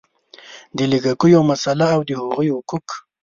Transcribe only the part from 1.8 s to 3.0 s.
او د هغوی حقوق